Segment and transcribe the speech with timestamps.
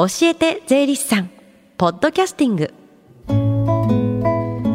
[0.00, 1.30] 教えて税理士さん。
[1.76, 2.72] ポッドキャスティング。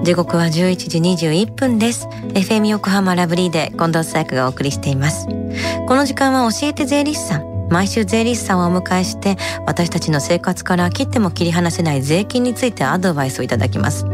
[0.03, 2.07] 時刻は11時21分です。
[2.35, 5.25] FM 横浜ラブリーで近藤紗友がお送りしています。
[5.87, 7.67] この時間は教えて税理士さん。
[7.71, 14.05] 毎週税理士さんをお迎えして私たちの生活から切っても切り離せない税金についてアドバイスをいただきます。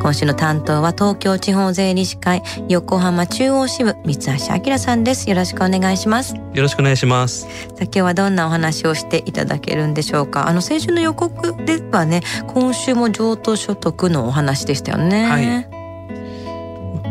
[0.00, 5.28] 今週の担当は東京地方税理士会横浜中央支部三橋明さんです。
[5.28, 6.34] よろしくお願いします。
[6.34, 7.42] よろしくお願いします。
[7.42, 10.48] さあ今日はどんなお話をしていただけるんでしょうか。
[10.48, 15.24] あの先週の予告ではね今週も譲渡所得のお話でしたよね。
[15.24, 15.44] はい。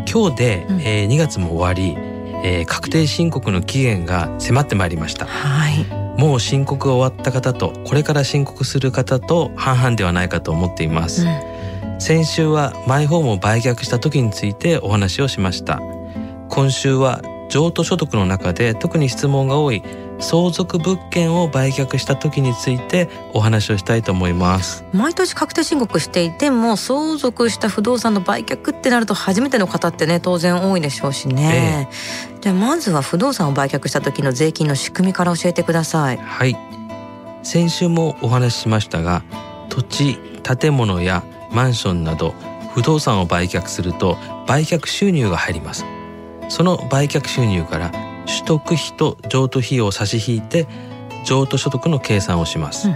[0.10, 5.26] 今日で、うん、えー、2月も終わりえー、確定申告の期限が迫ってまいりました。
[5.26, 5.86] はい。
[6.20, 11.26] もう申告が終わった方とこれから申告する方と半々ではないかと思っています。
[11.26, 11.28] うん、
[12.00, 15.82] 先週はマイホームを売却した時についてお話をしました。
[16.50, 19.82] 今週は譲渡所得の中で特に質問が多い
[20.20, 24.84] 相続物件を売却した時についてお話をしたいと思います。
[24.94, 31.88] 毎年確定申告していても相続した不動産の売却ってなると初めての方ってね当然多いでしょうしね、
[32.32, 36.18] ええ、じゃあまずは不動産を売却した時の税金の仕組みから教えてください。
[36.18, 36.56] はい。
[37.44, 39.24] 先週もお話ししましたが
[39.70, 42.34] 土地建物やマンションなど
[42.74, 44.18] 不動産を売却すると
[44.48, 45.86] 売却収入が入ります。
[46.50, 47.92] その売却収入から
[48.26, 50.68] 取得費と譲渡費用を差し引いて
[51.26, 52.96] 譲渡所得の計算をします、うん、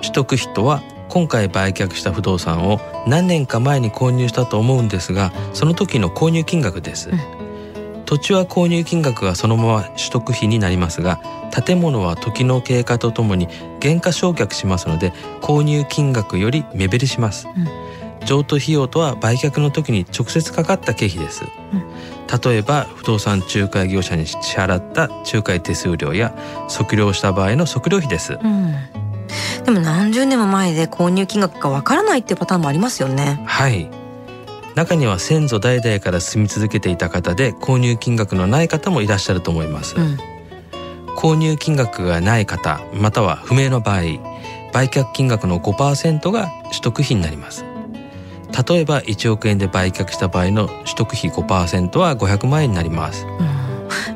[0.00, 7.18] 取得費とは今回売却した不動産を何年か前に購入したと思うんですがその時の購入金額です、うん、
[8.06, 11.20] 土地は購入金額がそのまま取得費になりますが
[11.64, 13.48] 建物は時の経過とともに
[13.80, 15.12] 減価償却しますので
[15.42, 18.26] 購入金額より目減りします、うん。
[18.26, 26.34] 譲渡費用とは売却の時に直接かかった経費です、うん、例えば不動産仲介業者に支払った仲介手数料や
[26.68, 28.72] 測量した場合の測量費です、うん、
[29.64, 33.42] でも何十年も前で購入金額がわからないっていうパターンもありますよね。
[33.46, 34.05] はい
[34.76, 40.18] 中には先祖代々から住み続けていた方で購入金額のない方もいらっしゃると思います、うん、
[41.16, 44.00] 購入金額がない方または不明の場合
[44.74, 47.64] 売却金額の5%が取得費になります
[48.68, 53.26] 例えば1億円で売却した場合の取得費5%は500万円になります。
[53.26, 53.56] うん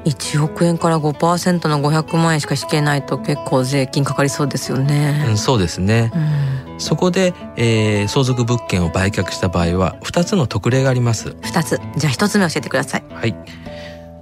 [0.05, 5.27] 1億円から5%の500万円しか引けないと結構税金かかりそうですよね。
[5.29, 6.11] うん、そうですね。
[6.15, 11.29] うん、そこで、えー、相続物件を売却した場合は2つの特例があります。
[11.29, 11.81] 2つ。
[11.97, 13.05] じゃあ1つ目教えてください。
[13.13, 13.37] はい。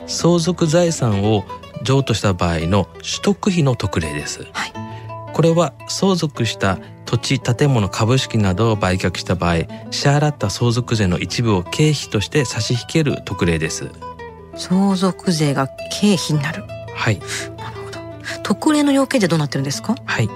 [0.06, 1.44] 相続財産を
[1.84, 4.46] 譲渡した場合の取得費の特例です。
[4.52, 4.72] はい。
[5.32, 9.56] これは相続した土地建物株式などを売却した場合
[9.90, 13.88] 支払った相続税の一部を経費として差し引ける特例です
[14.56, 16.64] 相続税が経費になる
[16.94, 17.18] はい
[17.56, 17.98] なるほど
[18.42, 19.94] 特例の要件でどうなってるんですか？
[20.04, 20.28] はい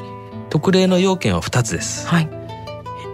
[0.52, 2.06] 特例の要件は2つです。
[2.06, 2.28] はい。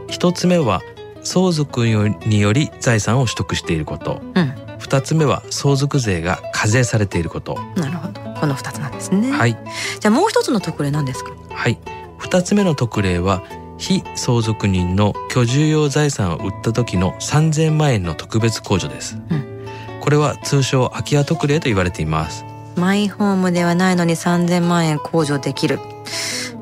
[0.08, 0.82] 1つ目は
[1.22, 7.56] 相続により財産を取得していること、うん、2つ目は相続税が課税されていること。
[7.76, 8.20] なるほど。
[8.40, 9.30] この2つなんですね。
[9.30, 9.56] はい。
[10.00, 11.30] じゃあもう一つの特例なんですか？
[11.48, 11.78] はい。
[12.18, 13.44] 2つ目の特例は
[13.76, 19.64] 非相続人の居住用財産を売った時の3000万円の特別控除です、うん、
[20.00, 22.44] これは通称空き家特例と言われています。
[22.74, 25.78] マイホームではないのに3000万円控除できる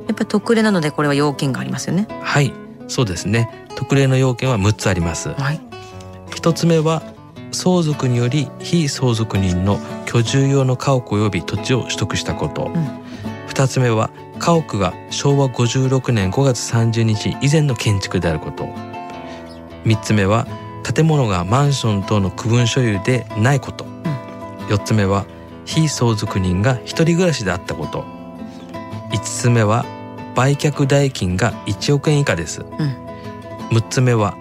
[0.06, 2.06] やっぱ特例なのでこれは要件がありますよね。
[2.22, 2.52] はい
[2.88, 3.66] そうですね。
[3.74, 5.60] 特例の要件は6つあります、はい、
[6.30, 7.02] 1つ目は
[7.52, 12.72] 相続により非相続人の居住用の家屋及び土地を取得したこと、うん、
[13.48, 18.64] 2つ目は家屋が昭和56年5月30日以前の建築であること。
[19.84, 20.46] 3つ目は
[20.82, 24.02] 建物がマンション等の区分所有でないこと、うん、
[24.66, 25.26] 4つ目は
[25.64, 28.04] 非相続人が一人暮らしであったこと。
[29.10, 29.84] 5つ目は
[30.36, 32.68] 売却代金が1億円以下です、うん、
[33.70, 34.36] 6つ目は、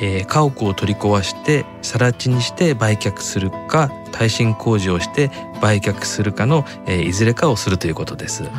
[0.00, 5.30] えー、家屋を取り壊して更地にして売却するか耐震工事をして
[5.60, 8.50] 売却するかの、えー、いずれかをするということです、うん。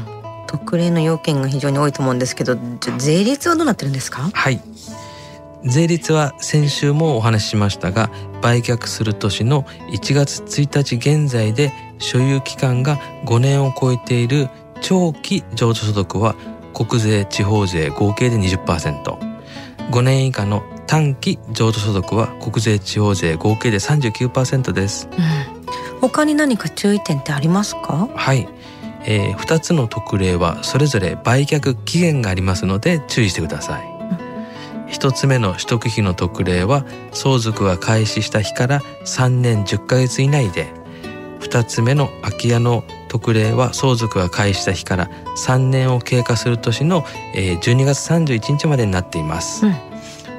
[0.47, 2.57] 特例の要件が非常に多いと思うんですけど
[2.97, 4.29] 税率はどうなってるんですか？
[4.33, 4.59] はい。
[5.63, 8.09] 税率は先週もお話ししましたが
[8.41, 14.49] 売却する年の1月1日現在で所有期間が5年を超えている
[14.81, 16.35] 長期譲渡所得は
[16.73, 28.09] 国税地方税合計で 20%5 年以下の短期譲渡所得は国税地方税合計で39%です、うん、他に何か注意点ってありますか？
[28.15, 28.47] はい。
[29.03, 33.91] えー、2つの特例はそれぞれ売却期限がありますので注意してください。
[34.91, 40.67] 1つ目の取得費の特例は相続が開始した日から3年10ヶ月以内で
[41.51, 47.03] 2つ目の空き家の特例は相続が開始した日から3年を経過する年の
[47.33, 49.75] 12月31日までになっています、うん、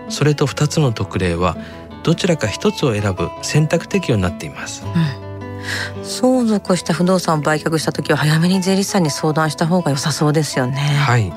[0.09, 1.57] それと2つの特例は
[2.03, 10.79] どちらか1つを選ぶ選択適用になっています、うん、相続した不動産を売却した時は早めに税理士さんに相談した方が良さそうですよね。
[10.79, 11.33] はい。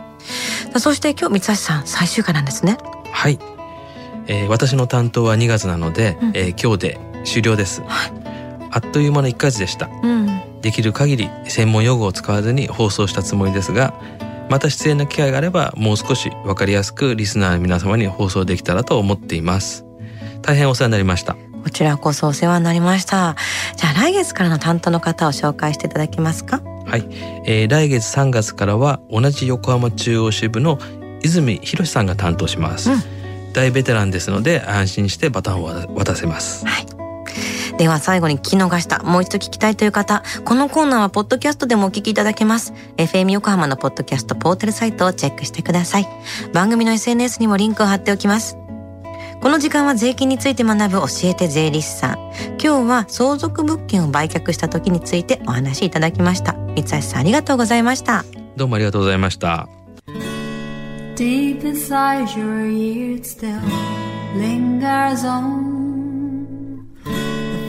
[0.80, 2.78] そして今日三橋さん最終回なんですね。
[3.12, 3.40] はい、
[4.28, 8.25] えー、私の担当は2月なので、うん、えー、今日で終了です、はい、
[8.76, 10.62] あっという間の1ヶ月でした、うん。
[10.62, 13.94] できる限り専門用語を使わずに放送したつもりですが
[14.50, 19.86] また出演の機会があればもう少し分かりやすくリスナーの皆様に放送できたらと思っています。
[20.42, 21.36] 大変お世話になりました。
[21.64, 23.36] こちらこそお世話になりました。
[23.76, 26.62] じゃあ来月からの担当の方を紹介していただけますか？
[26.86, 27.08] はい、
[27.46, 30.78] えー、来月3月からは同じ横浜中央支部の
[31.24, 33.00] 泉博さんが担当します、うん、
[33.54, 36.68] 大ベテランですので安心してバトンを渡せます。
[36.68, 36.95] はい
[37.78, 42.74] では最後に聞き逃した、もう一度聞きたいという方、このコーナーはポッドキャストでもお聞きいただけます。
[42.98, 46.08] FM 横浜のポッドキャストポータルサイトをチェックしてください。
[46.54, 48.58] 番組の SNS にもリンクを貼っておきます。
[49.42, 52.14] この時間は税金について学ぶ教えて税理士さん。
[52.64, 56.54] 今日は相続物件を売却した時についてお話しいただきました。
[56.54, 58.24] 三橋さんありがとうございました。
[58.56, 59.68] どうもありがとうございました。
[61.16, 63.60] Deep inside your ears still
[64.38, 65.75] lingers on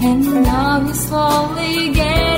[0.00, 2.37] And now you're slowly getting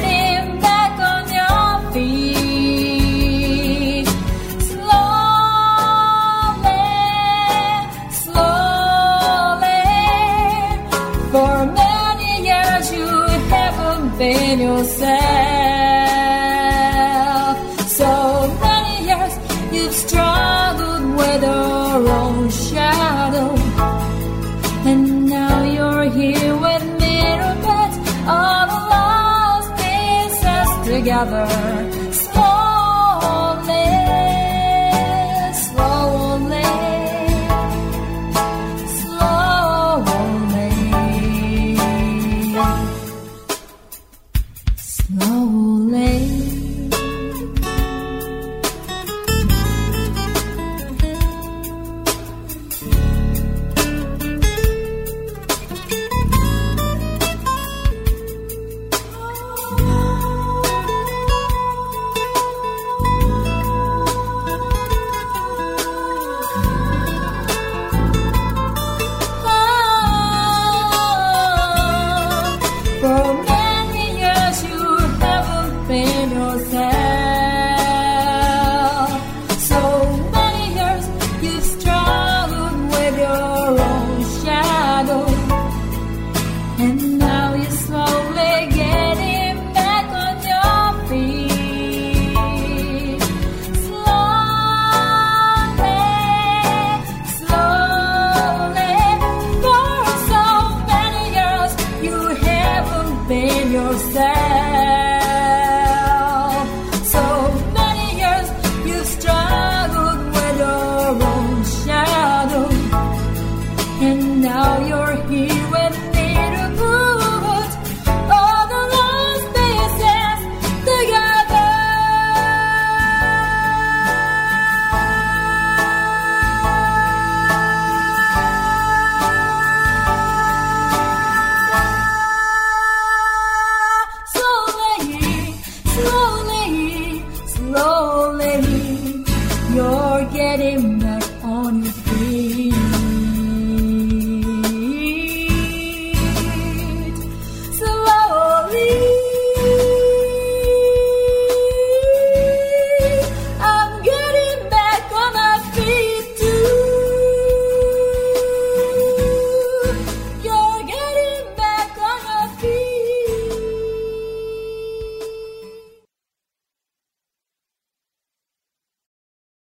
[31.23, 32.00] another